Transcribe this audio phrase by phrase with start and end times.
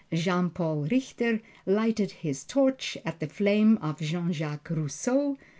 [0.11, 5.37] Jean Paul Richter lighted his torch at the flame of Jean Jacques Rousseau.